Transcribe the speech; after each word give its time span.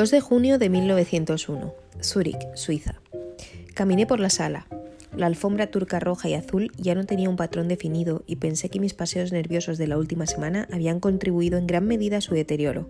2 0.00 0.10
de 0.12 0.20
junio 0.22 0.56
de 0.58 0.70
1901, 0.70 1.74
Zúrich, 2.02 2.38
Suiza. 2.54 3.02
Caminé 3.74 4.06
por 4.06 4.18
la 4.18 4.30
sala. 4.30 4.66
La 5.14 5.26
alfombra 5.26 5.66
turca 5.66 6.00
roja 6.00 6.26
y 6.26 6.32
azul 6.32 6.72
ya 6.78 6.94
no 6.94 7.04
tenía 7.04 7.28
un 7.28 7.36
patrón 7.36 7.68
definido 7.68 8.22
y 8.26 8.36
pensé 8.36 8.70
que 8.70 8.80
mis 8.80 8.94
paseos 8.94 9.30
nerviosos 9.30 9.76
de 9.76 9.86
la 9.86 9.98
última 9.98 10.24
semana 10.24 10.66
habían 10.72 11.00
contribuido 11.00 11.58
en 11.58 11.66
gran 11.66 11.86
medida 11.86 12.16
a 12.16 12.20
su 12.22 12.34
deterioro. 12.34 12.88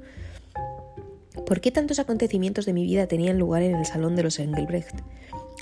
¿Por 1.46 1.60
qué 1.60 1.72
tantos 1.72 1.98
acontecimientos 1.98 2.64
de 2.64 2.74
mi 2.74 2.84
vida 2.84 3.08
tenían 3.08 3.40
lugar 3.40 3.62
en 3.62 3.74
el 3.74 3.86
salón 3.86 4.14
de 4.14 4.22
los 4.22 4.38
Engelbrecht? 4.38 5.00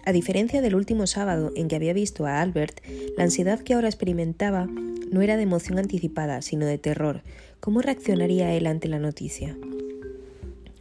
A 0.04 0.12
diferencia 0.12 0.60
del 0.60 0.74
último 0.74 1.06
sábado 1.06 1.50
en 1.56 1.68
que 1.68 1.76
había 1.76 1.94
visto 1.94 2.26
a 2.26 2.42
Albert, 2.42 2.82
la 3.16 3.24
ansiedad 3.24 3.60
que 3.60 3.72
ahora 3.72 3.88
experimentaba 3.88 4.66
no 5.10 5.22
era 5.22 5.38
de 5.38 5.44
emoción 5.44 5.78
anticipada, 5.78 6.42
sino 6.42 6.66
de 6.66 6.76
terror. 6.76 7.22
¿Cómo 7.58 7.80
reaccionaría 7.80 8.52
él 8.52 8.66
ante 8.66 8.88
la 8.88 8.98
noticia? 8.98 9.56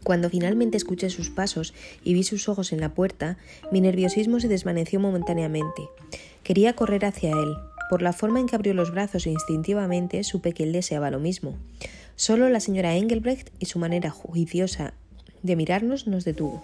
Cuando 0.08 0.30
finalmente 0.30 0.78
escuché 0.78 1.10
sus 1.10 1.30
pasos 1.30 1.74
y 2.02 2.14
vi 2.14 2.24
sus 2.24 2.48
ojos 2.48 2.72
en 2.72 2.80
la 2.80 2.94
puerta, 2.94 3.38
mi 3.74 3.82
nerviosismo 3.82 4.40
se 4.40 4.48
desvaneció 4.48 5.02
momentáneamente. 5.02 5.90
Quería 6.44 6.78
correr 6.78 7.04
hacia 7.04 7.32
él. 7.32 7.58
Por 7.90 8.02
la 8.02 8.14
forma 8.14 8.40
en 8.40 8.46
que 8.46 8.56
abrió 8.56 8.74
los 8.74 8.92
brazos 8.92 9.28
e 9.28 9.32
instintivamente 9.32 10.24
supe 10.24 10.54
que 10.54 10.64
él 10.64 10.72
deseaba 10.72 11.12
lo 11.12 11.20
mismo. 11.20 11.58
Solo 12.16 12.48
la 12.48 12.62
señora 12.62 12.96
Engelbrecht 12.96 13.50
y 13.60 13.66
su 13.66 13.80
manera 13.80 14.10
juiciosa 14.10 14.94
de 15.44 15.58
mirarnos 15.58 16.08
nos 16.08 16.24
detuvo. 16.24 16.64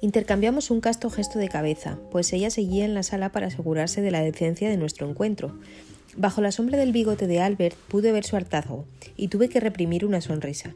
Intercambiamos 0.00 0.70
un 0.70 0.80
casto 0.80 1.10
gesto 1.10 1.38
de 1.38 1.50
cabeza, 1.50 1.98
pues 2.10 2.32
ella 2.32 2.48
seguía 2.48 2.86
en 2.86 2.94
la 2.94 3.02
sala 3.02 3.30
para 3.30 3.48
asegurarse 3.48 4.00
de 4.00 4.10
la 4.10 4.22
decencia 4.22 4.70
de 4.70 4.78
nuestro 4.78 5.06
encuentro. 5.06 5.58
Bajo 6.16 6.40
la 6.40 6.52
sombra 6.52 6.78
del 6.78 6.92
bigote 6.92 7.26
de 7.26 7.40
Albert 7.40 7.76
pude 7.76 8.12
ver 8.12 8.24
su 8.24 8.36
hartazgo 8.36 8.86
y 9.16 9.28
tuve 9.28 9.48
que 9.48 9.60
reprimir 9.60 10.04
una 10.04 10.20
sonrisa. 10.20 10.74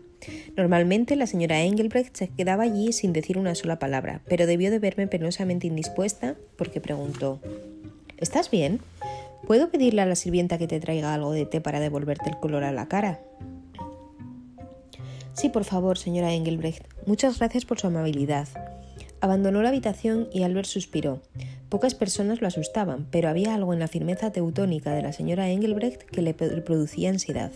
Normalmente 0.57 1.17
la 1.17 1.27
señora 1.27 1.63
Engelbrecht 1.63 2.17
se 2.17 2.29
quedaba 2.29 2.65
allí 2.65 2.93
sin 2.93 3.13
decir 3.13 3.39
una 3.39 3.55
sola 3.55 3.79
palabra, 3.79 4.21
pero 4.29 4.47
debió 4.47 4.71
de 4.71 4.79
verme 4.79 5.09
penosamente 5.09 5.67
indispuesta 5.67 6.37
porque 6.57 6.81
preguntó 6.81 7.41
¿Estás 8.19 8.51
bien? 8.51 8.81
¿Puedo 9.47 9.71
pedirle 9.71 10.03
a 10.03 10.07
la 10.07 10.15
sirvienta 10.15 10.59
que 10.59 10.69
te 10.69 10.79
traiga 10.79 11.13
algo 11.13 11.33
de 11.33 11.45
té 11.45 11.61
para 11.61 11.81
devolverte 11.81 12.31
el 12.31 12.39
color 12.39 12.63
a 12.63 12.71
la 12.71 12.87
cara? 12.87 13.21
Sí, 15.33 15.49
por 15.49 15.65
favor, 15.65 15.99
señora 15.99 16.33
Engelbrecht. 16.33 16.85
Muchas 17.07 17.39
gracias 17.39 17.65
por 17.65 17.81
su 17.81 17.89
amabilidad. 17.89 18.47
Abandonó 19.21 19.63
la 19.63 19.71
habitación 19.71 20.29
y 20.33 20.43
Albert 20.43 20.69
suspiró. 20.69 21.23
Pocas 21.73 21.95
personas 21.95 22.43
lo 22.43 22.49
asustaban, 22.49 23.07
pero 23.11 23.31
había 23.31 23.55
algo 23.55 23.73
en 23.73 23.79
la 23.79 23.89
firmeza 23.89 24.31
teutónica 24.31 24.93
de 24.93 25.01
la 25.01 25.15
señora 25.15 25.49
Engelbrecht 25.49 26.03
que 26.03 26.21
le 26.21 26.35
producía 26.35 27.09
ansiedad. 27.09 27.51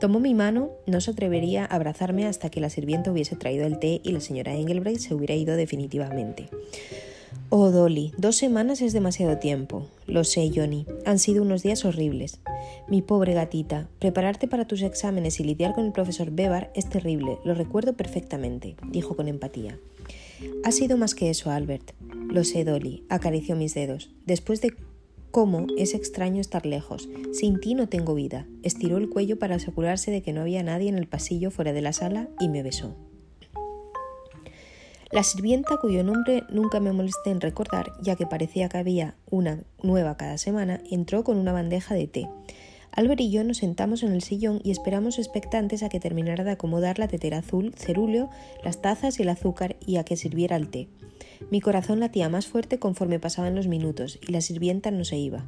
Tomó 0.00 0.18
mi 0.18 0.34
mano, 0.34 0.72
no 0.86 1.00
se 1.00 1.12
atrevería 1.12 1.62
a 1.62 1.76
abrazarme 1.76 2.26
hasta 2.26 2.50
que 2.50 2.60
la 2.60 2.68
sirvienta 2.68 3.12
hubiese 3.12 3.36
traído 3.36 3.64
el 3.64 3.78
té 3.78 4.00
y 4.02 4.10
la 4.10 4.18
señora 4.18 4.56
Engelbrecht 4.56 5.02
se 5.02 5.14
hubiera 5.14 5.36
ido 5.36 5.54
definitivamente. 5.54 6.48
Oh, 7.48 7.70
Dolly, 7.70 8.12
dos 8.16 8.34
semanas 8.34 8.82
es 8.82 8.92
demasiado 8.92 9.38
tiempo. 9.38 9.86
Lo 10.08 10.24
sé, 10.24 10.50
Johnny. 10.52 10.84
Han 11.06 11.20
sido 11.20 11.42
unos 11.42 11.62
días 11.62 11.84
horribles. 11.84 12.40
Mi 12.88 13.02
pobre 13.02 13.34
gatita, 13.34 13.86
prepararte 14.00 14.48
para 14.48 14.66
tus 14.66 14.82
exámenes 14.82 15.38
y 15.38 15.44
lidiar 15.44 15.74
con 15.74 15.84
el 15.84 15.92
profesor 15.92 16.32
Bevar 16.32 16.72
es 16.74 16.88
terrible, 16.88 17.38
lo 17.44 17.54
recuerdo 17.54 17.92
perfectamente, 17.92 18.74
dijo 18.90 19.14
con 19.14 19.28
empatía. 19.28 19.78
Ha 20.64 20.72
sido 20.72 20.96
más 20.96 21.14
que 21.14 21.30
eso, 21.30 21.50
Albert. 21.50 21.92
Lo 22.28 22.44
sé, 22.44 22.64
Dolly, 22.64 23.04
acarició 23.08 23.56
mis 23.56 23.74
dedos. 23.74 24.10
Después 24.26 24.60
de 24.60 24.74
¿Cómo 25.30 25.66
es 25.76 25.92
extraño 25.92 26.40
estar 26.40 26.64
lejos? 26.64 27.06
Sin 27.32 27.60
ti 27.60 27.74
no 27.74 27.86
tengo 27.86 28.14
vida. 28.14 28.46
Estiró 28.62 28.96
el 28.96 29.10
cuello 29.10 29.38
para 29.38 29.56
asegurarse 29.56 30.10
de 30.10 30.22
que 30.22 30.32
no 30.32 30.40
había 30.40 30.62
nadie 30.62 30.88
en 30.88 30.96
el 30.96 31.06
pasillo 31.06 31.50
fuera 31.50 31.74
de 31.74 31.82
la 31.82 31.92
sala 31.92 32.28
y 32.40 32.48
me 32.48 32.62
besó. 32.62 32.96
La 35.10 35.22
sirvienta, 35.22 35.76
cuyo 35.80 36.02
nombre 36.02 36.44
nunca 36.50 36.80
me 36.80 36.92
molesté 36.92 37.30
en 37.30 37.42
recordar, 37.42 37.92
ya 38.02 38.16
que 38.16 38.26
parecía 38.26 38.68
que 38.68 38.78
había 38.78 39.16
una 39.30 39.64
nueva 39.82 40.16
cada 40.16 40.38
semana, 40.38 40.82
entró 40.90 41.24
con 41.24 41.36
una 41.36 41.52
bandeja 41.52 41.94
de 41.94 42.06
té. 42.06 42.28
Albert 42.92 43.20
y 43.20 43.30
yo 43.30 43.44
nos 43.44 43.58
sentamos 43.58 44.02
en 44.02 44.12
el 44.12 44.22
sillón 44.22 44.60
y 44.64 44.70
esperamos 44.70 45.18
expectantes 45.18 45.82
a 45.82 45.88
que 45.88 46.00
terminara 46.00 46.44
de 46.44 46.52
acomodar 46.52 46.98
la 46.98 47.08
tetera 47.08 47.38
azul, 47.38 47.72
cerúleo, 47.76 48.30
las 48.64 48.80
tazas 48.82 49.18
y 49.18 49.22
el 49.22 49.28
azúcar 49.28 49.76
y 49.86 49.96
a 49.96 50.04
que 50.04 50.16
sirviera 50.16 50.56
el 50.56 50.68
té. 50.68 50.88
Mi 51.50 51.60
corazón 51.60 52.00
latía 52.00 52.28
más 52.28 52.46
fuerte 52.46 52.78
conforme 52.78 53.20
pasaban 53.20 53.54
los 53.54 53.68
minutos 53.68 54.18
y 54.26 54.32
la 54.32 54.40
sirvienta 54.40 54.90
no 54.90 55.04
se 55.04 55.16
iba. 55.16 55.46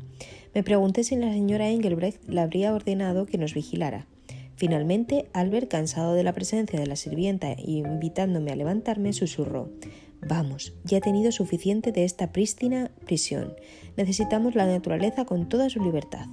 Me 0.54 0.62
pregunté 0.62 1.04
si 1.04 1.16
la 1.16 1.32
señora 1.32 1.68
Engelbrecht 1.68 2.28
le 2.28 2.40
habría 2.40 2.72
ordenado 2.74 3.26
que 3.26 3.38
nos 3.38 3.54
vigilara. 3.54 4.06
Finalmente, 4.56 5.28
Albert, 5.32 5.68
cansado 5.68 6.14
de 6.14 6.22
la 6.22 6.34
presencia 6.34 6.78
de 6.78 6.86
la 6.86 6.96
sirvienta 6.96 7.56
y 7.56 7.78
invitándome 7.78 8.52
a 8.52 8.56
levantarme, 8.56 9.12
susurró 9.12 9.70
Vamos, 10.26 10.74
ya 10.84 10.98
he 10.98 11.00
tenido 11.00 11.32
suficiente 11.32 11.92
de 11.92 12.04
esta 12.04 12.30
prístina 12.30 12.90
prisión. 13.06 13.54
Necesitamos 13.96 14.54
la 14.54 14.66
naturaleza 14.66 15.24
con 15.24 15.48
toda 15.48 15.70
su 15.70 15.82
libertad. 15.82 16.26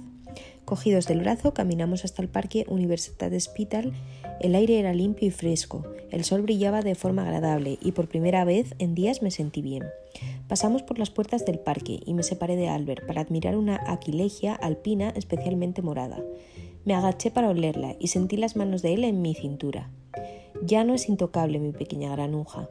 Cogidos 0.68 1.06
del 1.06 1.20
brazo, 1.20 1.54
caminamos 1.54 2.04
hasta 2.04 2.20
el 2.20 2.28
parque 2.28 2.66
Universitat 2.68 3.32
Hospital. 3.32 3.94
El 4.38 4.54
aire 4.54 4.78
era 4.78 4.92
limpio 4.92 5.26
y 5.26 5.30
fresco, 5.30 5.86
el 6.10 6.24
sol 6.24 6.42
brillaba 6.42 6.82
de 6.82 6.94
forma 6.94 7.22
agradable 7.22 7.78
y 7.80 7.92
por 7.92 8.06
primera 8.06 8.44
vez 8.44 8.74
en 8.78 8.94
días 8.94 9.22
me 9.22 9.30
sentí 9.30 9.62
bien. 9.62 9.84
Pasamos 10.46 10.82
por 10.82 10.98
las 10.98 11.08
puertas 11.08 11.46
del 11.46 11.58
parque 11.58 12.00
y 12.04 12.12
me 12.12 12.22
separé 12.22 12.56
de 12.56 12.68
Albert 12.68 13.06
para 13.06 13.22
admirar 13.22 13.56
una 13.56 13.80
aquilegia 13.86 14.52
alpina 14.54 15.08
especialmente 15.16 15.80
morada. 15.80 16.22
Me 16.84 16.94
agaché 16.94 17.30
para 17.30 17.48
olerla 17.48 17.96
y 17.98 18.08
sentí 18.08 18.36
las 18.36 18.54
manos 18.54 18.82
de 18.82 18.92
él 18.92 19.04
en 19.04 19.22
mi 19.22 19.34
cintura. 19.34 19.88
Ya 20.62 20.84
no 20.84 20.92
es 20.92 21.08
intocable 21.08 21.60
mi 21.60 21.72
pequeña 21.72 22.12
granuja. 22.12 22.68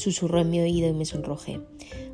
Susurró 0.00 0.40
en 0.40 0.48
mi 0.48 0.60
oído 0.60 0.88
y 0.88 0.94
me 0.94 1.04
sonrojé. 1.04 1.60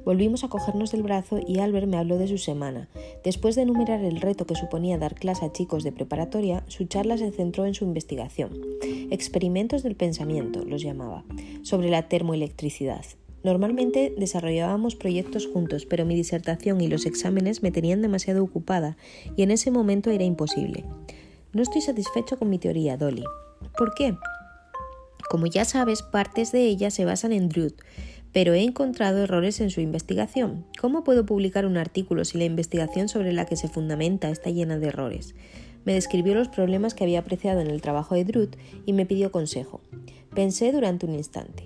Volvimos 0.05 0.43
a 0.43 0.49
cogernos 0.49 0.91
del 0.91 1.05
brazo 1.05 1.39
y 1.47 1.61
Albert 1.61 1.87
me 1.87 1.97
habló 1.97 2.19
de 2.19 2.27
su 2.27 2.37
semana. 2.37 2.89
Después 3.23 3.55
de 3.55 3.63
enumerar 3.63 4.03
el 4.03 4.21
reto 4.21 4.45
que 4.45 4.57
suponía 4.57 4.99
dar 4.99 5.15
clase 5.15 5.45
a 5.45 5.53
chicos 5.53 5.85
de 5.85 5.93
preparatoria, 5.93 6.65
su 6.67 6.87
charla 6.87 7.17
se 7.17 7.31
centró 7.31 7.65
en 7.65 7.75
su 7.75 7.85
investigación. 7.85 8.61
Experimentos 9.13 9.85
del 9.85 9.95
pensamiento, 9.95 10.65
los 10.65 10.83
llamaba, 10.83 11.23
sobre 11.63 11.89
la 11.89 12.09
termoelectricidad. 12.09 13.05
Normalmente 13.45 14.13
desarrollábamos 14.19 14.97
proyectos 14.97 15.47
juntos, 15.47 15.87
pero 15.87 16.05
mi 16.05 16.17
disertación 16.17 16.81
y 16.81 16.89
los 16.89 17.07
exámenes 17.07 17.63
me 17.63 17.71
tenían 17.71 18.03
demasiado 18.03 18.43
ocupada 18.43 18.97
y 19.37 19.45
en 19.45 19.53
ese 19.53 19.71
momento 19.71 20.11
era 20.11 20.25
imposible. 20.25 20.85
No 21.53 21.63
estoy 21.63 21.83
satisfecho 21.83 22.37
con 22.37 22.51
mi 22.51 22.59
teoría, 22.59 22.97
Dolly. 22.97 23.23
¿Por 23.79 23.95
qué? 23.95 24.17
Como 25.29 25.47
ya 25.47 25.65
sabes, 25.65 26.03
partes 26.03 26.53
de 26.53 26.65
ella 26.65 26.91
se 26.91 27.05
basan 27.05 27.33
en 27.33 27.49
Drude, 27.49 27.75
pero 28.33 28.55
he 28.55 28.63
encontrado 28.63 29.23
errores 29.23 29.61
en 29.61 29.71
su 29.71 29.81
investigación. 29.81 30.67
¿Cómo 30.81 31.05
puedo 31.05 31.25
publicar 31.27 31.67
un 31.67 31.77
artículo 31.77 32.25
si 32.25 32.39
la 32.39 32.45
investigación 32.45 33.09
sobre 33.09 33.33
la 33.33 33.47
que 33.47 33.57
se 33.57 33.69
fundamenta 33.69 34.31
está 34.31 34.51
llena 34.51 34.79
de 34.79 34.89
errores? 34.89 35.35
Me 35.85 35.95
describió 35.95 36.35
los 36.35 36.49
problemas 36.49 36.95
que 36.95 37.05
había 37.05 37.21
apreciado 37.21 37.61
en 37.61 37.69
el 37.69 37.81
trabajo 37.81 38.15
de 38.15 38.25
Drut 38.25 38.57
y 38.85 38.93
me 38.93 39.07
pidió 39.07 39.33
consejo. 39.33 39.81
Pensé 40.35 40.73
durante 40.73 41.07
un 41.07 41.15
instante. 41.15 41.65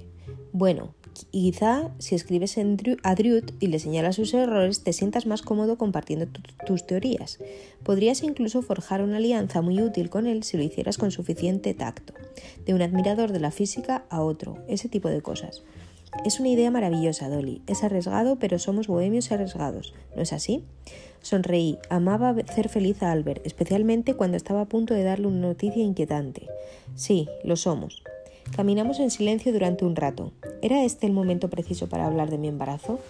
Bueno, 0.52 0.94
quizá 1.30 1.90
si 1.98 2.14
escribes 2.14 2.58
a 2.58 3.14
Drut 3.14 3.52
y 3.60 3.66
le 3.68 3.78
señalas 3.78 4.16
sus 4.16 4.34
errores 4.34 4.82
te 4.82 4.92
sientas 4.92 5.26
más 5.26 5.42
cómodo 5.42 5.76
compartiendo 5.78 6.26
tus 6.66 6.86
teorías. 6.86 7.38
Podrías 7.82 8.22
incluso 8.22 8.62
forjar 8.62 9.02
una 9.02 9.18
alianza 9.18 9.62
muy 9.62 9.80
útil 9.82 10.10
con 10.10 10.26
él 10.26 10.42
si 10.42 10.56
lo 10.56 10.62
hicieras 10.62 10.98
con 10.98 11.10
suficiente 11.10 11.74
tacto. 11.74 12.14
De 12.64 12.74
un 12.74 12.82
admirador 12.82 13.32
de 13.32 13.40
la 13.40 13.50
física 13.50 14.04
a 14.10 14.22
otro, 14.22 14.58
ese 14.68 14.88
tipo 14.88 15.08
de 15.08 15.22
cosas. 15.22 15.62
Es 16.24 16.40
una 16.40 16.48
idea 16.48 16.70
maravillosa, 16.70 17.28
Dolly. 17.28 17.62
Es 17.66 17.84
arriesgado, 17.84 18.36
pero 18.36 18.58
somos 18.58 18.88
bohemios 18.88 19.30
y 19.30 19.34
arriesgados. 19.34 19.94
¿No 20.16 20.22
es 20.22 20.32
así? 20.32 20.64
Sonreí. 21.22 21.78
Amaba 21.88 22.30
hacer 22.30 22.68
feliz 22.68 23.02
a 23.02 23.12
Albert, 23.12 23.46
especialmente 23.46 24.14
cuando 24.14 24.36
estaba 24.36 24.62
a 24.62 24.68
punto 24.68 24.92
de 24.94 25.04
darle 25.04 25.28
una 25.28 25.48
noticia 25.48 25.82
inquietante. 25.82 26.48
Sí, 26.96 27.28
lo 27.44 27.56
somos. 27.56 28.02
Caminamos 28.56 28.98
en 29.00 29.10
silencio 29.10 29.52
durante 29.52 29.84
un 29.84 29.96
rato. 29.96 30.32
¿Era 30.62 30.84
este 30.84 31.06
el 31.06 31.12
momento 31.12 31.48
preciso 31.48 31.88
para 31.88 32.06
hablar 32.06 32.30
de 32.30 32.38
mi 32.38 32.48
embarazo? 32.48 33.00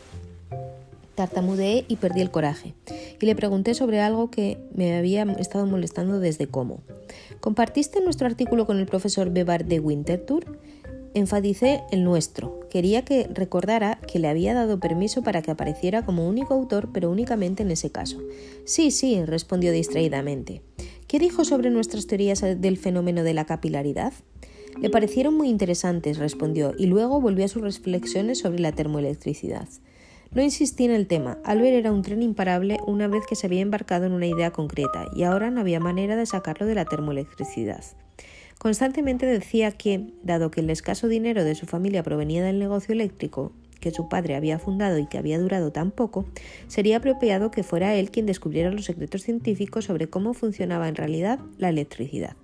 Tartamudeé 1.15 1.85
y 1.89 1.97
perdí 1.97 2.21
el 2.21 2.31
coraje, 2.31 2.73
y 3.21 3.27
le 3.27 3.35
pregunté 3.35 3.75
sobre 3.75 4.01
algo 4.01 4.31
que 4.31 4.59
me 4.73 4.97
había 4.97 5.25
estado 5.25 5.67
molestando 5.67 6.19
desde 6.19 6.47
cómo. 6.47 6.81
¿Compartiste 7.41 8.01
nuestro 8.01 8.27
artículo 8.27 8.67
con 8.67 8.79
el 8.79 8.87
profesor 8.87 9.31
Bebar 9.31 9.67
de 9.67 9.81
Winterthur? 9.81 10.59
Enfaticé 11.13 11.83
el 11.91 12.05
nuestro. 12.05 12.61
Quería 12.71 13.05
que 13.05 13.29
recordara 13.35 13.99
que 14.07 14.21
le 14.21 14.29
había 14.29 14.55
dado 14.55 14.79
permiso 14.79 15.23
para 15.23 15.43
que 15.43 15.51
apareciera 15.51 16.07
como 16.07 16.29
único 16.29 16.55
autor, 16.55 16.91
pero 16.93 17.11
únicamente 17.11 17.65
en 17.65 17.71
ese 17.73 17.91
caso. 17.91 18.19
Sí, 18.65 18.91
sí, 18.91 19.23
respondió 19.25 19.73
distraídamente. 19.73 20.63
¿Qué 21.09 21.19
dijo 21.19 21.45
sobre 21.45 21.71
nuestras 21.71 22.07
teorías 22.07 22.41
del 22.41 22.77
fenómeno 22.77 23.25
de 23.25 23.35
la 23.35 23.45
capilaridad? 23.45 24.13
Le 24.81 24.89
parecieron 24.89 25.37
muy 25.37 25.51
interesantes, 25.51 26.17
respondió, 26.17 26.73
y 26.79 26.87
luego 26.87 27.21
volvió 27.21 27.45
a 27.45 27.49
sus 27.49 27.61
reflexiones 27.61 28.39
sobre 28.39 28.61
la 28.61 28.73
termoelectricidad. 28.73 29.69
No 30.33 30.41
insistí 30.43 30.87
en 30.87 30.93
el 30.93 31.07
tema. 31.07 31.39
Albert 31.45 31.75
era 31.75 31.93
un 31.93 32.01
tren 32.01 32.23
imparable 32.23 32.79
una 32.87 33.07
vez 33.07 33.27
que 33.29 33.37
se 33.37 33.47
había 33.47 33.61
embarcado 33.61 34.07
en 34.07 34.13
una 34.13 34.27
idea 34.27 34.53
concreta, 34.53 35.07
y 35.15 35.25
ahora 35.25 35.51
no 35.51 35.61
había 35.61 35.81
manera 35.81 36.17
de 36.17 36.25
sacarlo 36.25 36.67
de 36.67 36.77
la 36.77 36.87
termoelectricidad. 36.87 37.85
Constantemente 38.59 39.27
decía 39.27 39.71
que, 39.73 40.15
dado 40.23 40.51
que 40.51 40.61
el 40.61 40.71
escaso 40.71 41.09
dinero 41.09 41.45
de 41.45 41.57
su 41.57 41.67
familia 41.67 42.03
provenía 42.03 42.43
del 42.43 42.59
negocio 42.59 42.95
eléctrico 42.95 43.53
que 43.81 43.91
su 43.91 44.09
padre 44.09 44.35
había 44.35 44.59
fundado 44.59 44.99
y 44.99 45.07
que 45.07 45.19
había 45.19 45.39
durado 45.39 45.73
tan 45.73 45.91
poco, 45.91 46.27
sería 46.69 46.99
apropiado 46.99 47.51
que 47.51 47.63
fuera 47.63 47.95
él 47.95 48.11
quien 48.11 48.27
descubriera 48.27 48.71
los 48.71 48.85
secretos 48.87 49.23
científicos 49.23 49.87
sobre 49.87 50.09
cómo 50.09 50.33
funcionaba 50.33 50.89
en 50.89 50.97
realidad 50.97 51.39
la 51.59 51.71
electricidad. 51.71 52.37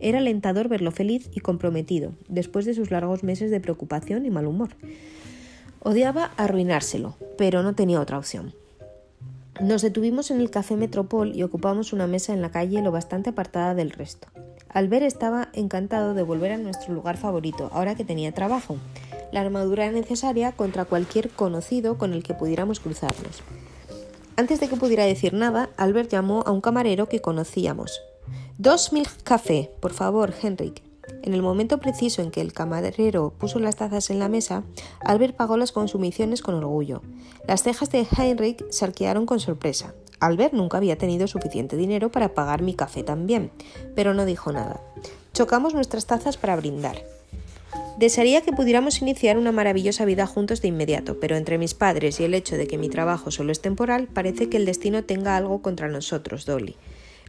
Era 0.00 0.18
alentador 0.18 0.68
verlo 0.68 0.90
feliz 0.90 1.30
y 1.34 1.40
comprometido, 1.40 2.12
después 2.28 2.64
de 2.64 2.74
sus 2.74 2.90
largos 2.90 3.24
meses 3.24 3.50
de 3.50 3.60
preocupación 3.60 4.26
y 4.26 4.30
mal 4.30 4.46
humor. 4.46 4.70
Odiaba 5.80 6.32
arruinárselo, 6.36 7.16
pero 7.36 7.62
no 7.62 7.74
tenía 7.74 8.00
otra 8.00 8.18
opción. 8.18 8.54
Nos 9.60 9.82
detuvimos 9.82 10.30
en 10.30 10.40
el 10.40 10.50
Café 10.50 10.76
Metropol 10.76 11.34
y 11.34 11.42
ocupamos 11.42 11.92
una 11.92 12.06
mesa 12.06 12.32
en 12.32 12.42
la 12.42 12.50
calle 12.50 12.80
lo 12.80 12.92
bastante 12.92 13.30
apartada 13.30 13.74
del 13.74 13.90
resto. 13.90 14.28
Albert 14.68 15.04
estaba 15.04 15.48
encantado 15.52 16.14
de 16.14 16.22
volver 16.22 16.52
a 16.52 16.58
nuestro 16.58 16.94
lugar 16.94 17.16
favorito, 17.16 17.70
ahora 17.72 17.96
que 17.96 18.04
tenía 18.04 18.32
trabajo, 18.32 18.76
la 19.32 19.40
armadura 19.40 19.90
necesaria 19.90 20.52
contra 20.52 20.84
cualquier 20.84 21.30
conocido 21.30 21.98
con 21.98 22.12
el 22.12 22.22
que 22.22 22.34
pudiéramos 22.34 22.78
cruzarnos. 22.78 23.42
Antes 24.36 24.60
de 24.60 24.68
que 24.68 24.76
pudiera 24.76 25.04
decir 25.04 25.34
nada, 25.34 25.70
Albert 25.76 26.10
llamó 26.10 26.44
a 26.46 26.52
un 26.52 26.60
camarero 26.60 27.08
que 27.08 27.20
conocíamos. 27.20 28.00
Dos 28.60 28.92
mil 28.92 29.06
café, 29.22 29.70
por 29.78 29.92
favor, 29.92 30.34
Henrik. 30.42 30.82
En 31.22 31.32
el 31.32 31.42
momento 31.42 31.78
preciso 31.78 32.22
en 32.22 32.32
que 32.32 32.40
el 32.40 32.52
camarero 32.52 33.32
puso 33.38 33.60
las 33.60 33.76
tazas 33.76 34.10
en 34.10 34.18
la 34.18 34.28
mesa, 34.28 34.64
Albert 34.98 35.36
pagó 35.36 35.56
las 35.56 35.70
consumiciones 35.70 36.42
con 36.42 36.56
orgullo. 36.56 37.00
Las 37.46 37.62
cejas 37.62 37.92
de 37.92 38.04
Heinrich 38.18 38.68
se 38.70 38.92
con 39.26 39.38
sorpresa. 39.38 39.94
Albert 40.18 40.54
nunca 40.54 40.78
había 40.78 40.98
tenido 40.98 41.28
suficiente 41.28 41.76
dinero 41.76 42.10
para 42.10 42.34
pagar 42.34 42.62
mi 42.62 42.74
café 42.74 43.04
también, 43.04 43.52
pero 43.94 44.12
no 44.12 44.24
dijo 44.24 44.50
nada. 44.50 44.80
Chocamos 45.32 45.72
nuestras 45.72 46.06
tazas 46.06 46.36
para 46.36 46.56
brindar. 46.56 47.04
Desearía 47.96 48.40
que 48.40 48.52
pudiéramos 48.52 49.00
iniciar 49.00 49.38
una 49.38 49.52
maravillosa 49.52 50.04
vida 50.04 50.26
juntos 50.26 50.62
de 50.62 50.68
inmediato, 50.68 51.20
pero 51.20 51.36
entre 51.36 51.58
mis 51.58 51.74
padres 51.74 52.18
y 52.18 52.24
el 52.24 52.34
hecho 52.34 52.56
de 52.56 52.66
que 52.66 52.76
mi 52.76 52.88
trabajo 52.88 53.30
solo 53.30 53.52
es 53.52 53.60
temporal, 53.60 54.08
parece 54.08 54.48
que 54.48 54.56
el 54.56 54.66
destino 54.66 55.04
tenga 55.04 55.36
algo 55.36 55.62
contra 55.62 55.86
nosotros, 55.86 56.44
Dolly. 56.44 56.74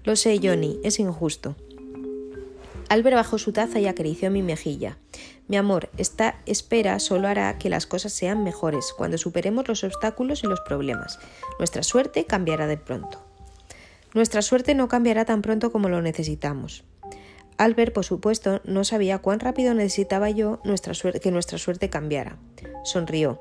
Lo 0.10 0.16
sé, 0.16 0.40
Johnny, 0.42 0.80
es 0.84 1.00
injusto. 1.00 1.56
Albert 2.90 3.16
bajó 3.16 3.38
su 3.38 3.52
taza 3.52 3.80
y 3.80 3.86
acarició 3.86 4.32
mi 4.32 4.42
mejilla. 4.42 4.98
Mi 5.48 5.56
amor, 5.56 5.92
esta 6.00 6.40
espera 6.48 6.98
solo 6.98 7.28
hará 7.28 7.60
que 7.60 7.70
las 7.70 7.86
cosas 7.86 8.12
sean 8.12 8.44
mejores 8.44 8.92
cuando 8.98 9.20
superemos 9.20 9.68
los 9.68 9.84
obstáculos 9.84 10.44
y 10.44 10.48
los 10.48 10.62
problemas. 10.62 11.20
Nuestra 11.60 11.84
suerte 11.84 12.26
cambiará 12.26 12.66
de 12.66 12.78
pronto. 12.78 13.24
Nuestra 14.16 14.42
suerte 14.42 14.74
no 14.74 14.88
cambiará 14.88 15.26
tan 15.26 15.44
pronto 15.44 15.72
como 15.72 15.90
lo 15.90 16.02
necesitamos. 16.02 16.86
Albert, 17.60 17.94
por 17.94 18.04
supuesto, 18.04 18.62
no 18.64 18.86
sabía 18.86 19.20
cuán 19.20 19.40
rápido 19.40 19.76
necesitaba 19.76 20.32
yo 20.32 20.60
que 21.22 21.30
nuestra 21.30 21.60
suerte 21.60 21.90
cambiara. 21.92 22.40
Sonrió. 22.84 23.40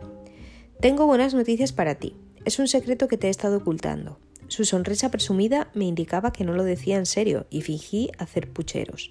Tengo 0.82 1.06
buenas 1.06 1.32
noticias 1.32 1.72
para 1.72 1.94
ti. 1.94 2.14
Es 2.44 2.58
un 2.58 2.68
secreto 2.68 3.08
que 3.08 3.16
te 3.16 3.28
he 3.28 3.30
estado 3.30 3.56
ocultando. 3.56 4.18
Su 4.48 4.64
sonrisa 4.64 5.10
presumida 5.10 5.70
me 5.74 5.84
indicaba 5.84 6.32
que 6.32 6.44
no 6.44 6.54
lo 6.54 6.64
decía 6.64 6.96
en 6.96 7.06
serio 7.06 7.46
y 7.50 7.60
fingí 7.60 8.10
hacer 8.18 8.50
pucheros. 8.50 9.10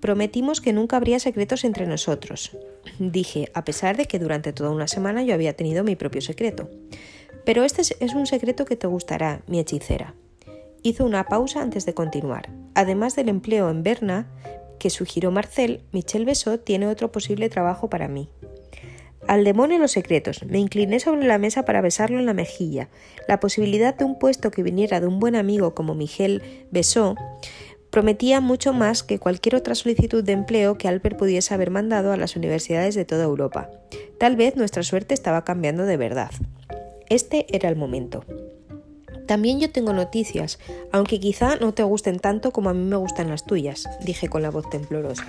Prometimos 0.00 0.60
que 0.60 0.72
nunca 0.72 0.96
habría 0.96 1.18
secretos 1.18 1.64
entre 1.64 1.86
nosotros, 1.86 2.52
dije, 2.98 3.50
a 3.54 3.64
pesar 3.64 3.96
de 3.96 4.06
que 4.06 4.18
durante 4.18 4.52
toda 4.52 4.70
una 4.70 4.86
semana 4.86 5.24
yo 5.24 5.34
había 5.34 5.56
tenido 5.56 5.82
mi 5.82 5.96
propio 5.96 6.20
secreto. 6.20 6.70
Pero 7.44 7.64
este 7.64 7.82
es 7.82 8.14
un 8.14 8.26
secreto 8.26 8.64
que 8.64 8.76
te 8.76 8.86
gustará, 8.86 9.42
mi 9.46 9.58
hechicera. 9.58 10.14
Hizo 10.82 11.04
una 11.04 11.24
pausa 11.24 11.62
antes 11.62 11.84
de 11.86 11.94
continuar. 11.94 12.50
Además 12.74 13.16
del 13.16 13.28
empleo 13.28 13.70
en 13.70 13.82
Berna, 13.82 14.28
que 14.78 14.90
sugirió 14.90 15.30
Marcel, 15.30 15.82
Michel 15.92 16.24
Besot 16.24 16.64
tiene 16.64 16.86
otro 16.86 17.10
posible 17.10 17.48
trabajo 17.48 17.90
para 17.90 18.06
mí. 18.06 18.28
Al 19.28 19.44
demonio 19.44 19.78
los 19.78 19.92
secretos. 19.92 20.42
Me 20.46 20.58
incliné 20.58 21.00
sobre 21.00 21.26
la 21.26 21.36
mesa 21.36 21.66
para 21.66 21.82
besarlo 21.82 22.18
en 22.18 22.24
la 22.24 22.32
mejilla. 22.32 22.88
La 23.28 23.40
posibilidad 23.40 23.94
de 23.94 24.06
un 24.06 24.18
puesto 24.18 24.50
que 24.50 24.62
viniera 24.62 25.00
de 25.00 25.06
un 25.06 25.20
buen 25.20 25.36
amigo 25.36 25.74
como 25.74 25.94
Miguel 25.94 26.42
besó 26.70 27.14
prometía 27.90 28.40
mucho 28.40 28.72
más 28.72 29.02
que 29.02 29.18
cualquier 29.18 29.54
otra 29.54 29.74
solicitud 29.74 30.24
de 30.24 30.32
empleo 30.32 30.78
que 30.78 30.88
Albert 30.88 31.18
pudiese 31.18 31.52
haber 31.52 31.70
mandado 31.70 32.12
a 32.12 32.16
las 32.16 32.36
universidades 32.36 32.94
de 32.94 33.04
toda 33.04 33.24
Europa. 33.24 33.70
Tal 34.18 34.34
vez 34.36 34.56
nuestra 34.56 34.82
suerte 34.82 35.12
estaba 35.12 35.44
cambiando 35.44 35.84
de 35.84 35.98
verdad. 35.98 36.30
Este 37.10 37.46
era 37.54 37.68
el 37.68 37.76
momento. 37.76 38.24
También 39.26 39.60
yo 39.60 39.70
tengo 39.70 39.92
noticias, 39.92 40.58
aunque 40.90 41.20
quizá 41.20 41.56
no 41.56 41.74
te 41.74 41.82
gusten 41.82 42.18
tanto 42.18 42.50
como 42.50 42.70
a 42.70 42.74
mí 42.74 42.82
me 42.82 42.96
gustan 42.96 43.28
las 43.28 43.44
tuyas, 43.44 43.86
dije 44.02 44.28
con 44.28 44.40
la 44.40 44.50
voz 44.50 44.70
temblorosa. 44.70 45.26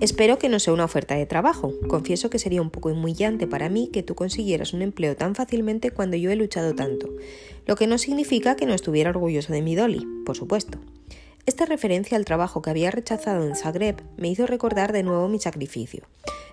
Espero 0.00 0.38
que 0.38 0.48
no 0.48 0.58
sea 0.58 0.72
una 0.72 0.86
oferta 0.86 1.14
de 1.14 1.26
trabajo. 1.26 1.74
Confieso 1.86 2.30
que 2.30 2.38
sería 2.38 2.62
un 2.62 2.70
poco 2.70 2.88
humillante 2.88 3.46
para 3.46 3.68
mí 3.68 3.90
que 3.92 4.02
tú 4.02 4.14
consiguieras 4.14 4.72
un 4.72 4.80
empleo 4.80 5.14
tan 5.14 5.34
fácilmente 5.34 5.90
cuando 5.90 6.16
yo 6.16 6.30
he 6.30 6.36
luchado 6.36 6.74
tanto, 6.74 7.10
lo 7.66 7.76
que 7.76 7.86
no 7.86 7.98
significa 7.98 8.56
que 8.56 8.64
no 8.64 8.72
estuviera 8.72 9.10
orgulloso 9.10 9.52
de 9.52 9.60
mi 9.60 9.74
Dolly, 9.74 10.06
por 10.24 10.38
supuesto. 10.38 10.78
Esta 11.44 11.66
referencia 11.66 12.16
al 12.16 12.24
trabajo 12.24 12.62
que 12.62 12.70
había 12.70 12.90
rechazado 12.90 13.46
en 13.46 13.54
Zagreb 13.54 14.02
me 14.16 14.28
hizo 14.28 14.46
recordar 14.46 14.92
de 14.92 15.02
nuevo 15.02 15.28
mi 15.28 15.38
sacrificio. 15.38 16.04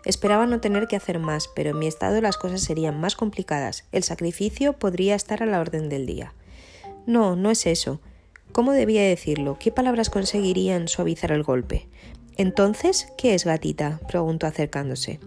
Esperaba 0.03 0.45
no 0.45 0.59
tener 0.59 0.87
que 0.87 0.97
hacer 0.97 1.19
más, 1.19 1.49
pero 1.55 1.69
en 1.69 1.79
mi 1.79 1.87
estado 1.87 2.19
las 2.19 2.37
cosas 2.37 2.61
serían 2.61 2.99
más 2.99 3.15
complicadas. 3.15 3.85
El 3.93 4.03
sacrificio 4.03 4.73
podría 4.73 5.15
estar 5.15 5.41
a 5.41 5.45
la 5.45 5.61
orden 5.61 5.87
del 5.87 6.05
día. 6.05 6.33
No, 7.05 7.37
no 7.37 7.49
es 7.49 7.65
eso. 7.65 8.01
¿Cómo 8.51 8.71
debía 8.71 9.03
decirlo? 9.03 9.57
¿Qué 9.59 9.71
palabras 9.71 10.09
conseguirían 10.09 10.87
suavizar 10.87 11.31
el 11.31 11.43
golpe? 11.43 11.87
Entonces, 12.37 13.07
¿qué 13.17 13.33
es 13.33 13.45
gatita? 13.45 13.99
preguntó 14.07 14.47
acercándose. 14.47 15.19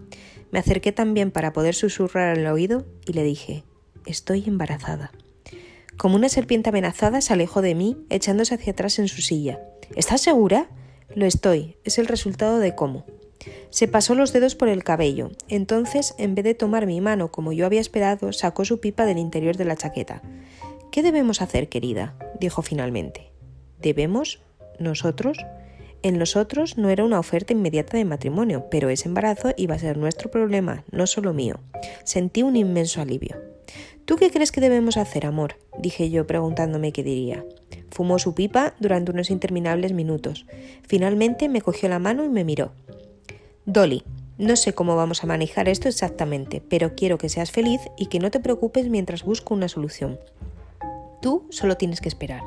Me 0.51 0.59
acerqué 0.59 0.91
también 0.91 1.31
para 1.31 1.53
poder 1.53 1.75
susurrar 1.75 2.37
al 2.37 2.47
oído 2.47 2.85
y 3.05 3.13
le 3.13 3.23
dije 3.23 3.63
Estoy 4.05 4.45
embarazada. 4.47 5.11
Como 5.97 6.15
una 6.15 6.29
serpiente 6.29 6.69
amenazada 6.69 7.21
se 7.21 7.33
alejó 7.33 7.61
de 7.61 7.75
mí, 7.75 7.97
echándose 8.09 8.55
hacia 8.55 8.73
atrás 8.73 8.97
en 8.97 9.07
su 9.07 9.21
silla. 9.21 9.59
¿Estás 9.95 10.21
segura? 10.21 10.69
Lo 11.13 11.25
estoy. 11.25 11.77
Es 11.83 11.99
el 11.99 12.07
resultado 12.07 12.59
de 12.59 12.73
cómo. 12.73 13.05
Se 13.69 13.87
pasó 13.87 14.15
los 14.15 14.33
dedos 14.33 14.55
por 14.55 14.69
el 14.69 14.83
cabello. 14.83 15.31
Entonces, 15.47 16.15
en 16.17 16.33
vez 16.35 16.45
de 16.45 16.55
tomar 16.55 16.87
mi 16.87 17.01
mano 17.01 17.31
como 17.31 17.51
yo 17.51 17.65
había 17.65 17.81
esperado, 17.81 18.33
sacó 18.33 18.65
su 18.65 18.79
pipa 18.79 19.05
del 19.05 19.17
interior 19.17 19.57
de 19.57 19.65
la 19.65 19.75
chaqueta. 19.75 20.21
¿Qué 20.91 21.03
debemos 21.03 21.41
hacer, 21.41 21.69
querida? 21.69 22.15
dijo 22.39 22.61
finalmente. 22.61 23.31
¿Debemos? 23.79 24.41
¿Nosotros? 24.79 25.37
En 26.03 26.17
nosotros 26.17 26.77
no 26.77 26.89
era 26.89 27.03
una 27.03 27.19
oferta 27.19 27.53
inmediata 27.53 27.95
de 27.95 28.05
matrimonio, 28.05 28.65
pero 28.71 28.89
ese 28.89 29.07
embarazo 29.07 29.53
iba 29.55 29.75
a 29.75 29.79
ser 29.79 29.97
nuestro 29.97 30.31
problema, 30.31 30.83
no 30.91 31.05
solo 31.05 31.33
mío. 31.33 31.59
Sentí 32.03 32.41
un 32.41 32.55
inmenso 32.55 33.01
alivio. 33.01 33.37
¿Tú 34.05 34.15
qué 34.15 34.31
crees 34.31 34.51
que 34.51 34.61
debemos 34.61 34.97
hacer, 34.97 35.25
amor? 35.25 35.57
dije 35.77 36.09
yo 36.09 36.25
preguntándome 36.25 36.91
qué 36.91 37.03
diría. 37.03 37.45
Fumó 37.91 38.17
su 38.17 38.33
pipa 38.33 38.73
durante 38.79 39.11
unos 39.11 39.29
interminables 39.29 39.93
minutos. 39.93 40.47
Finalmente 40.87 41.49
me 41.49 41.61
cogió 41.61 41.87
la 41.87 41.99
mano 41.99 42.23
y 42.25 42.29
me 42.29 42.43
miró. 42.43 42.71
Dolly, 43.65 44.03
no 44.39 44.55
sé 44.55 44.73
cómo 44.73 44.95
vamos 44.95 45.23
a 45.23 45.27
manejar 45.27 45.69
esto 45.69 45.87
exactamente, 45.87 46.63
pero 46.67 46.95
quiero 46.95 47.19
que 47.19 47.29
seas 47.29 47.51
feliz 47.51 47.79
y 47.95 48.07
que 48.07 48.19
no 48.19 48.31
te 48.31 48.39
preocupes 48.39 48.89
mientras 48.89 49.23
busco 49.23 49.53
una 49.53 49.67
solución. 49.67 50.19
Tú 51.21 51.45
solo 51.51 51.77
tienes 51.77 52.01
que 52.01 52.09
esperar. 52.09 52.41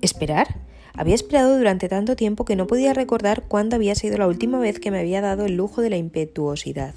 ¿Esperar? 0.00 0.56
Había 0.96 1.14
esperado 1.14 1.58
durante 1.58 1.88
tanto 1.88 2.16
tiempo 2.16 2.44
que 2.44 2.56
no 2.56 2.66
podía 2.66 2.94
recordar 2.94 3.44
cuándo 3.48 3.76
había 3.76 3.94
sido 3.94 4.16
la 4.16 4.26
última 4.26 4.58
vez 4.58 4.80
que 4.80 4.90
me 4.90 4.98
había 4.98 5.20
dado 5.20 5.44
el 5.44 5.56
lujo 5.56 5.82
de 5.82 5.90
la 5.90 5.96
impetuosidad. 5.96 6.94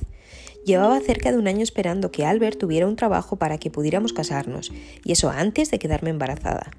Llevaba 0.65 0.99
cerca 0.99 1.31
de 1.31 1.37
un 1.37 1.47
año 1.47 1.63
esperando 1.63 2.11
que 2.11 2.25
Albert 2.25 2.57
tuviera 2.57 2.87
un 2.87 2.95
trabajo 2.95 3.35
para 3.35 3.57
que 3.57 3.71
pudiéramos 3.71 4.13
casarnos, 4.13 4.71
y 5.03 5.11
eso 5.11 5.29
antes 5.29 5.71
de 5.71 5.79
quedarme 5.79 6.11
embarazada. 6.11 6.71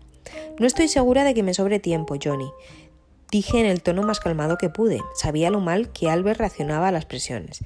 No 0.58 0.66
estoy 0.66 0.88
segura 0.88 1.24
de 1.24 1.34
que 1.34 1.42
me 1.42 1.54
sobre 1.54 1.78
tiempo, 1.78 2.16
Johnny. 2.22 2.50
Dije 3.30 3.60
en 3.60 3.66
el 3.66 3.82
tono 3.82 4.02
más 4.02 4.20
calmado 4.20 4.58
que 4.58 4.70
pude. 4.70 5.00
Sabía 5.14 5.50
lo 5.50 5.60
mal 5.60 5.92
que 5.92 6.10
Albert 6.10 6.40
reaccionaba 6.40 6.88
a 6.88 6.92
las 6.92 7.06
presiones. 7.06 7.64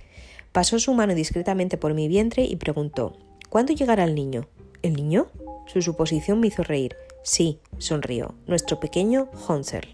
Pasó 0.53 0.79
su 0.79 0.95
mano 0.95 1.15
discretamente 1.15 1.77
por 1.77 1.95
mi 1.95 2.07
vientre 2.07 2.45
y 2.45 2.57
preguntó 2.57 3.17
¿Cuándo 3.49 3.73
llegará 3.73 4.05
el 4.05 4.15
niño? 4.15 4.49
¿El 4.83 4.95
niño? 4.95 5.27
Su 5.67 5.81
suposición 5.81 6.41
me 6.41 6.49
hizo 6.49 6.63
reír. 6.63 6.97
Sí, 7.25 7.59
sonrió, 7.79 8.35
nuestro 8.47 8.79
pequeño 8.81 9.31
Hansel. 9.49 9.89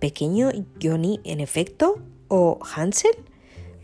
¿Pequeño 0.00 0.50
Johnny, 0.82 1.18
en 1.24 1.40
efecto? 1.40 1.98
¿O 2.28 2.58
Hansel? 2.60 3.16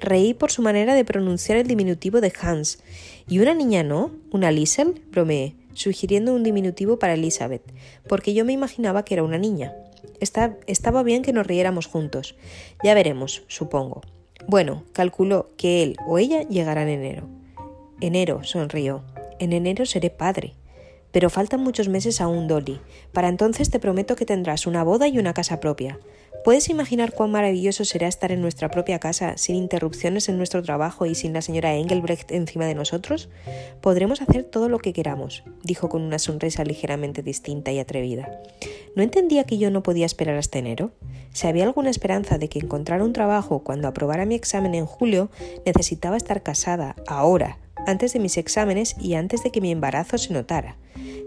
Reí 0.00 0.34
por 0.34 0.52
su 0.52 0.60
manera 0.60 0.94
de 0.94 1.06
pronunciar 1.06 1.56
el 1.56 1.66
diminutivo 1.66 2.20
de 2.20 2.30
Hans. 2.42 2.80
¿Y 3.26 3.38
una 3.38 3.54
niña 3.54 3.82
no? 3.82 4.10
¿Una 4.32 4.50
Liesel? 4.50 5.00
bromeé, 5.10 5.56
sugiriendo 5.72 6.34
un 6.34 6.42
diminutivo 6.42 6.98
para 6.98 7.14
Elizabeth, 7.14 7.62
porque 8.06 8.34
yo 8.34 8.44
me 8.44 8.52
imaginaba 8.52 9.02
que 9.02 9.14
era 9.14 9.22
una 9.22 9.38
niña. 9.38 9.74
estaba 10.20 11.02
bien 11.02 11.22
que 11.22 11.32
nos 11.32 11.46
riéramos 11.46 11.86
juntos. 11.86 12.36
Ya 12.84 12.92
veremos, 12.92 13.44
supongo. 13.48 14.02
Bueno, 14.46 14.84
calculó 14.92 15.52
que 15.56 15.82
él 15.82 15.96
o 16.06 16.18
ella 16.18 16.42
llegará 16.42 16.82
en 16.82 16.90
enero. 16.90 17.28
Enero, 18.02 18.44
sonrió. 18.44 19.04
En 19.38 19.54
enero 19.54 19.86
seré 19.86 20.10
padre. 20.10 20.52
Pero 21.14 21.30
faltan 21.30 21.60
muchos 21.60 21.88
meses 21.88 22.20
aún, 22.20 22.48
Dolly. 22.48 22.80
Para 23.12 23.28
entonces 23.28 23.70
te 23.70 23.78
prometo 23.78 24.16
que 24.16 24.26
tendrás 24.26 24.66
una 24.66 24.82
boda 24.82 25.06
y 25.06 25.16
una 25.20 25.32
casa 25.32 25.60
propia. 25.60 26.00
¿Puedes 26.44 26.68
imaginar 26.68 27.12
cuán 27.12 27.30
maravilloso 27.30 27.84
será 27.84 28.08
estar 28.08 28.32
en 28.32 28.42
nuestra 28.42 28.68
propia 28.68 28.98
casa, 28.98 29.38
sin 29.38 29.54
interrupciones 29.54 30.28
en 30.28 30.38
nuestro 30.38 30.60
trabajo 30.64 31.06
y 31.06 31.14
sin 31.14 31.32
la 31.32 31.40
señora 31.40 31.72
Engelbrecht 31.76 32.32
encima 32.32 32.66
de 32.66 32.74
nosotros? 32.74 33.28
Podremos 33.80 34.22
hacer 34.22 34.42
todo 34.42 34.68
lo 34.68 34.80
que 34.80 34.92
queramos, 34.92 35.44
dijo 35.62 35.88
con 35.88 36.02
una 36.02 36.18
sonrisa 36.18 36.64
ligeramente 36.64 37.22
distinta 37.22 37.70
y 37.70 37.78
atrevida. 37.78 38.28
¿No 38.96 39.04
entendía 39.04 39.44
que 39.44 39.56
yo 39.56 39.70
no 39.70 39.84
podía 39.84 40.06
esperar 40.06 40.36
hasta 40.36 40.58
enero? 40.58 40.90
Si 41.32 41.46
había 41.46 41.62
alguna 41.62 41.90
esperanza 41.90 42.38
de 42.38 42.48
que 42.48 42.58
encontrara 42.58 43.04
un 43.04 43.12
trabajo 43.12 43.60
cuando 43.60 43.86
aprobara 43.86 44.26
mi 44.26 44.34
examen 44.34 44.74
en 44.74 44.86
julio, 44.86 45.30
necesitaba 45.64 46.16
estar 46.16 46.42
casada, 46.42 46.96
ahora, 47.06 47.58
antes 47.86 48.12
de 48.12 48.18
mis 48.18 48.36
exámenes 48.36 48.96
y 49.00 49.14
antes 49.14 49.42
de 49.42 49.50
que 49.50 49.60
mi 49.60 49.70
embarazo 49.70 50.18
se 50.18 50.32
notara. 50.32 50.76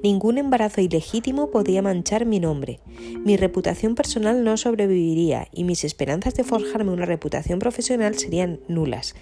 Ningún 0.03 0.37
embarazo 0.37 0.81
ilegítimo 0.81 1.49
podía 1.49 1.81
manchar 1.81 2.25
mi 2.25 2.39
nombre. 2.39 2.79
Mi 3.25 3.35
reputación 3.35 3.95
personal 3.95 4.43
no 4.43 4.57
sobreviviría 4.57 5.47
y 5.51 5.63
mis 5.63 5.83
esperanzas 5.83 6.35
de 6.35 6.43
forjarme 6.43 6.91
una 6.91 7.05
reputación 7.05 7.59
profesional 7.59 8.17
serían 8.17 8.59
nulas. 8.67 9.15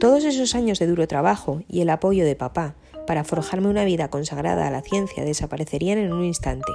Todos 0.00 0.24
esos 0.24 0.54
años 0.54 0.78
de 0.78 0.86
duro 0.86 1.06
trabajo 1.06 1.62
y 1.68 1.80
el 1.80 1.90
apoyo 1.90 2.24
de 2.24 2.36
papá 2.36 2.76
para 3.08 3.24
forjarme 3.24 3.68
una 3.68 3.86
vida 3.86 4.10
consagrada 4.10 4.66
a 4.66 4.70
la 4.70 4.82
ciencia 4.82 5.24
desaparecerían 5.24 5.96
en 5.96 6.12
un 6.12 6.26
instante. 6.26 6.70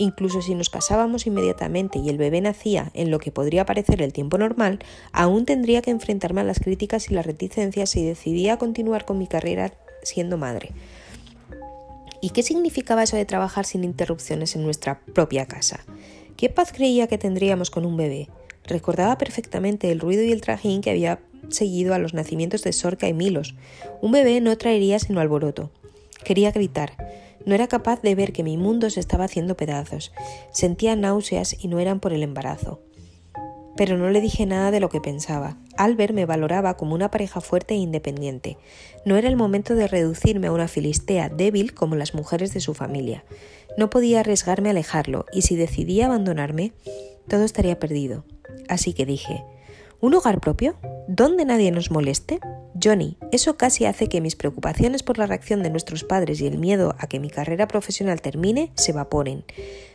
Incluso 0.00 0.42
si 0.42 0.56
nos 0.56 0.70
casábamos 0.70 1.28
inmediatamente 1.28 2.00
y 2.00 2.08
el 2.08 2.18
bebé 2.18 2.40
nacía 2.40 2.90
en 2.94 3.12
lo 3.12 3.20
que 3.20 3.30
podría 3.30 3.64
parecer 3.64 4.02
el 4.02 4.12
tiempo 4.12 4.38
normal, 4.38 4.80
aún 5.12 5.44
tendría 5.44 5.80
que 5.80 5.92
enfrentarme 5.92 6.40
a 6.40 6.44
las 6.44 6.58
críticas 6.58 7.08
y 7.08 7.14
las 7.14 7.24
reticencias 7.24 7.90
si 7.90 8.04
decidía 8.04 8.56
continuar 8.56 9.04
con 9.04 9.18
mi 9.18 9.28
carrera 9.28 9.72
siendo 10.02 10.36
madre. 10.36 10.72
¿Y 12.20 12.30
qué 12.30 12.42
significaba 12.42 13.04
eso 13.04 13.16
de 13.16 13.24
trabajar 13.24 13.64
sin 13.64 13.84
interrupciones 13.84 14.56
en 14.56 14.64
nuestra 14.64 14.98
propia 15.14 15.46
casa? 15.46 15.84
¿Qué 16.36 16.48
paz 16.48 16.72
creía 16.72 17.06
que 17.06 17.18
tendríamos 17.18 17.70
con 17.70 17.86
un 17.86 17.96
bebé? 17.96 18.28
Recordaba 18.64 19.16
perfectamente 19.16 19.92
el 19.92 20.00
ruido 20.00 20.24
y 20.24 20.32
el 20.32 20.40
trajín 20.40 20.80
que 20.80 20.90
había 20.90 21.20
seguido 21.48 21.94
a 21.94 21.98
los 21.98 22.14
nacimientos 22.14 22.62
de 22.62 22.72
Sorca 22.72 23.08
y 23.08 23.14
Milos. 23.14 23.54
Un 24.00 24.12
bebé 24.12 24.40
no 24.40 24.56
traería 24.56 24.98
sino 24.98 25.20
alboroto. 25.20 25.70
Quería 26.24 26.50
gritar. 26.50 26.92
No 27.46 27.54
era 27.54 27.68
capaz 27.68 28.02
de 28.02 28.14
ver 28.14 28.32
que 28.32 28.44
mi 28.44 28.56
mundo 28.56 28.90
se 28.90 29.00
estaba 29.00 29.24
haciendo 29.24 29.56
pedazos. 29.56 30.12
Sentía 30.52 30.96
náuseas 30.96 31.56
y 31.62 31.68
no 31.68 31.78
eran 31.78 32.00
por 32.00 32.12
el 32.12 32.22
embarazo 32.22 32.80
pero 33.78 33.96
no 33.96 34.10
le 34.10 34.20
dije 34.20 34.44
nada 34.44 34.72
de 34.72 34.80
lo 34.80 34.88
que 34.88 35.00
pensaba. 35.00 35.56
Albert 35.76 36.12
me 36.12 36.26
valoraba 36.26 36.76
como 36.76 36.96
una 36.96 37.12
pareja 37.12 37.40
fuerte 37.40 37.74
e 37.74 37.76
independiente. 37.76 38.58
No 39.04 39.16
era 39.16 39.28
el 39.28 39.36
momento 39.36 39.76
de 39.76 39.86
reducirme 39.86 40.48
a 40.48 40.52
una 40.52 40.66
filistea 40.66 41.28
débil 41.28 41.74
como 41.74 41.94
las 41.94 42.12
mujeres 42.12 42.52
de 42.52 42.58
su 42.58 42.74
familia. 42.74 43.24
No 43.76 43.88
podía 43.88 44.18
arriesgarme 44.18 44.68
a 44.68 44.72
alejarlo, 44.72 45.26
y 45.32 45.42
si 45.42 45.54
decidía 45.54 46.06
abandonarme, 46.06 46.72
todo 47.28 47.44
estaría 47.44 47.78
perdido. 47.78 48.24
Así 48.68 48.94
que 48.94 49.06
dije, 49.06 49.44
¿un 50.00 50.14
hogar 50.14 50.40
propio? 50.40 50.76
¿Donde 51.08 51.44
nadie 51.44 51.70
nos 51.70 51.90
moleste? 51.90 52.40
Johnny, 52.80 53.16
eso 53.32 53.56
casi 53.56 53.86
hace 53.86 54.08
que 54.08 54.20
mis 54.20 54.36
preocupaciones 54.36 55.02
por 55.02 55.18
la 55.18 55.26
reacción 55.26 55.62
de 55.62 55.70
nuestros 55.70 56.04
padres 56.04 56.40
y 56.40 56.46
el 56.46 56.58
miedo 56.58 56.94
a 56.98 57.08
que 57.08 57.18
mi 57.18 57.28
carrera 57.30 57.66
profesional 57.66 58.20
termine 58.20 58.70
se 58.76 58.92
evaporen. 58.92 59.44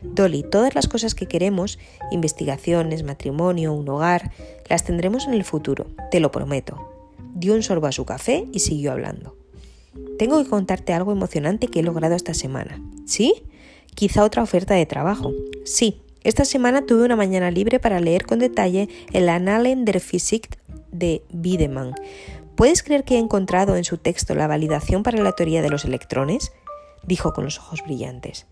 Dolly, 0.02 0.44
todas 0.44 0.76
las 0.76 0.88
cosas 0.88 1.16
que 1.16 1.28
queremos, 1.28 1.80
investigaciones, 2.12 3.04
matrimonio, 3.04 3.74
un 3.74 3.88
hogar, 3.88 4.32
las 4.70 4.84
tendremos 4.84 5.28
en 5.28 5.34
el 5.34 5.46
futuro, 5.46 5.88
te 6.12 6.20
lo 6.20 6.32
prometo. 6.32 6.90
Dio 7.36 7.54
un 7.54 7.64
sorbo 7.64 7.88
a 7.88 7.92
su 7.92 8.06
café 8.06 8.48
y 8.52 8.60
siguió 8.60 8.92
hablando. 8.92 9.38
Tengo 10.18 10.44
que 10.44 10.50
contarte 10.50 10.94
algo 10.94 11.12
emocionante 11.12 11.68
que 11.68 11.80
he 11.80 11.84
logrado 11.84 12.16
esta 12.16 12.34
semana. 12.34 12.82
¿Sí? 13.06 13.44
Quizá 13.96 14.24
otra 14.24 14.44
oferta 14.44 14.74
de 14.74 14.86
trabajo. 14.86 15.32
Sí, 15.66 16.02
esta 16.24 16.46
semana 16.46 16.86
tuve 16.86 17.04
una 17.04 17.16
mañana 17.16 17.52
libre 17.52 17.80
para 17.80 18.00
leer 18.00 18.26
con 18.26 18.40
detalle 18.40 18.90
el 19.12 19.30
Annalen 19.30 19.86
der 19.86 20.00
Physik 20.00 20.58
de 20.92 21.24
Wiedemann, 21.32 21.96
¿Puedes 22.56 22.84
creer 22.84 23.04
que 23.04 23.16
he 23.16 23.20
encontrado 23.20 23.76
en 23.78 23.84
su 23.84 23.98
texto 23.98 24.36
la 24.36 24.46
validación 24.46 25.02
para 25.02 25.22
la 25.24 25.32
teoría 25.32 25.64
de 25.64 25.70
los 25.70 25.86
electrones? 25.86 26.52
dijo 27.02 27.34
con 27.34 27.46
los 27.46 27.58
ojos 27.58 27.82
brillantes. 27.84 28.46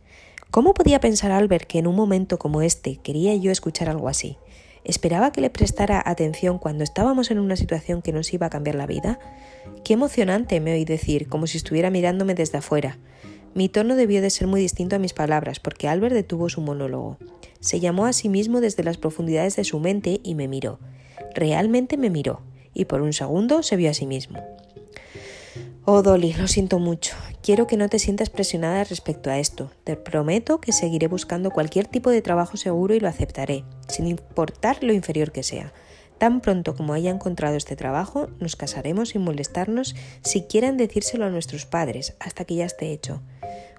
¿Cómo 0.50 0.74
podía 0.74 1.00
pensar 1.00 1.32
Albert 1.32 1.68
que 1.68 1.78
en 1.78 1.86
un 1.86 1.96
momento 1.96 2.40
como 2.40 2.64
este 2.64 2.98
quería 2.98 3.36
yo 3.36 3.52
escuchar 3.52 3.90
algo 3.90 4.10
así? 4.10 4.38
¿Esperaba 4.84 5.32
que 5.32 5.42
le 5.42 5.52
prestara 5.52 6.02
atención 6.04 6.58
cuando 6.58 6.84
estábamos 6.84 7.30
en 7.30 7.38
una 7.38 7.56
situación 7.56 8.02
que 8.02 8.12
nos 8.12 8.34
iba 8.34 8.48
a 8.48 8.50
cambiar 8.50 8.76
la 8.76 8.88
vida? 8.88 9.20
Qué 9.86 9.94
emocionante, 9.94 10.60
me 10.60 10.74
oí 10.74 10.84
decir, 10.84 11.30
como 11.30 11.46
si 11.46 11.58
estuviera 11.58 11.92
mirándome 11.92 12.34
desde 12.34 12.58
afuera. 12.58 12.98
Mi 13.54 13.68
tono 13.68 13.96
debió 13.96 14.22
de 14.22 14.30
ser 14.30 14.48
muy 14.48 14.62
distinto 14.62 14.96
a 14.96 15.00
mis 15.00 15.14
palabras, 15.14 15.60
porque 15.60 15.88
Albert 15.88 16.16
detuvo 16.16 16.50
su 16.50 16.62
monólogo. 16.62 17.18
Se 17.60 17.80
llamó 17.80 18.06
a 18.06 18.14
sí 18.14 18.30
mismo 18.30 18.62
desde 18.62 18.84
las 18.84 18.98
profundidades 18.98 19.56
de 19.56 19.64
su 19.64 19.80
mente 19.80 20.22
y 20.24 20.36
me 20.36 20.48
miró. 20.48 20.80
Realmente 21.36 21.98
me 21.98 22.10
miró 22.10 22.42
y 22.74 22.86
por 22.86 23.02
un 23.02 23.14
segundo 23.14 23.64
se 23.64 23.76
vio 23.76 23.90
a 23.90 23.94
sí 23.94 24.06
mismo. 24.06 24.40
Oh, 25.84 26.02
Dolly, 26.04 26.34
lo 26.34 26.48
siento 26.48 26.80
mucho. 26.80 27.16
Quiero 27.42 27.68
que 27.68 27.76
no 27.76 27.90
te 27.90 28.00
sientas 28.00 28.30
presionada 28.30 28.84
respecto 28.84 29.30
a 29.32 29.40
esto. 29.40 29.72
Te 29.84 29.96
prometo 29.96 30.62
que 30.62 30.72
seguiré 30.72 31.08
buscando 31.08 31.52
cualquier 31.52 31.88
tipo 31.88 32.12
de 32.12 32.22
trabajo 32.22 32.56
seguro 32.56 32.94
y 32.94 33.00
lo 33.00 33.08
aceptaré, 33.08 33.66
sin 33.88 34.08
importar 34.08 34.84
lo 34.84 34.94
inferior 34.94 35.32
que 35.32 35.44
sea. 35.44 35.74
Tan 36.20 36.40
pronto 36.40 36.76
como 36.76 36.94
haya 36.94 37.10
encontrado 37.10 37.56
este 37.56 37.76
trabajo, 37.76 38.30
nos 38.40 38.56
casaremos 38.56 39.10
sin 39.10 39.24
molestarnos 39.24 39.96
si 40.22 40.44
quieran 40.44 40.78
decírselo 40.78 41.26
a 41.26 41.32
nuestros 41.32 41.66
padres, 41.66 42.16
hasta 42.20 42.46
que 42.46 42.56
ya 42.56 42.66
esté 42.66 42.92
hecho. 42.92 43.24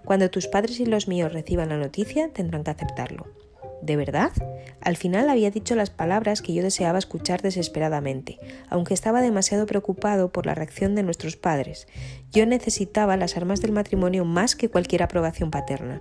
Cuando 0.05 0.31
tus 0.31 0.47
padres 0.47 0.81
y 0.81 0.87
los 0.87 1.09
míos 1.09 1.33
reciban 1.33 1.69
la 1.69 1.79
noticia, 1.79 2.29
tendrán 2.33 2.65
que 2.65 2.71
aceptarlo. 2.71 3.27
¿De 3.83 3.97
verdad? 3.97 4.31
Al 4.81 4.97
final 4.97 5.29
había 5.29 5.51
dicho 5.51 5.75
las 5.75 5.91
palabras 5.91 6.41
que 6.41 6.55
yo 6.55 6.63
deseaba 6.63 7.01
escuchar 7.01 7.43
desesperadamente, 7.43 8.39
aunque 8.69 8.95
estaba 8.95 9.21
demasiado 9.21 9.67
preocupado 9.67 10.31
por 10.31 10.47
la 10.47 10.55
reacción 10.55 10.95
de 10.95 11.03
nuestros 11.03 11.37
padres. 11.37 11.89
Yo 12.31 12.47
necesitaba 12.47 13.17
las 13.17 13.37
armas 13.37 13.61
del 13.61 13.73
matrimonio 13.73 14.25
más 14.25 14.55
que 14.55 14.69
cualquier 14.69 15.03
aprobación 15.03 15.51
paterna. 15.51 16.01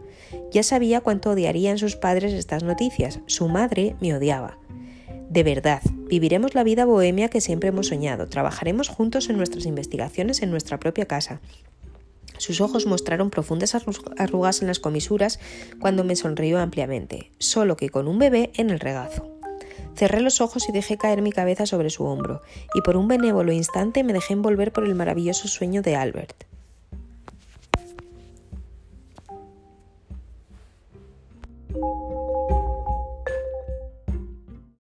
Ya 0.52 0.62
sabía 0.62 1.02
cuánto 1.02 1.32
odiarían 1.32 1.80
sus 1.80 1.96
padres 1.96 2.34
estas 2.34 2.62
noticias. 2.62 3.20
Su 3.26 3.50
madre 3.50 3.96
me 4.00 4.14
odiaba. 4.14 4.60
De 5.32 5.42
verdad, 5.42 5.82
viviremos 6.08 6.54
la 6.54 6.64
vida 6.64 6.86
bohemia 6.86 7.30
que 7.30 7.42
siempre 7.42 7.70
hemos 7.70 7.88
soñado, 7.88 8.28
trabajaremos 8.28 8.90
juntos 8.90 9.30
en 9.30 9.38
nuestras 9.38 9.66
investigaciones 9.66 10.42
en 10.42 10.52
nuestra 10.52 10.78
propia 10.78 11.06
casa, 11.06 11.40
sus 12.42 12.60
ojos 12.60 12.88
mostraron 12.88 13.30
profundas 13.30 13.76
arrugas 14.18 14.62
en 14.62 14.68
las 14.68 14.80
comisuras 14.80 15.40
cuando 15.80 16.04
me 16.04 16.16
sonrió 16.16 16.60
ampliamente, 16.60 17.32
solo 17.38 17.78
que 17.78 17.90
con 17.90 18.08
un 18.08 18.18
bebé 18.18 18.50
en 18.56 18.72
el 18.72 18.80
regazo. 18.80 19.30
Cerré 19.96 20.22
los 20.22 20.42
ojos 20.42 20.68
y 20.68 20.72
dejé 20.72 20.98
caer 20.98 21.22
mi 21.22 21.32
cabeza 21.32 21.68
sobre 21.68 21.92
su 21.92 22.04
hombro, 22.04 22.42
y 22.74 22.82
por 22.82 22.98
un 22.98 23.08
benévolo 23.08 23.52
instante 23.52 24.04
me 24.04 24.12
dejé 24.12 24.34
envolver 24.34 24.72
por 24.72 24.86
el 24.86 24.96
maravilloso 24.96 25.48
sueño 25.48 25.84
de 25.84 25.96
Albert. 25.96 26.51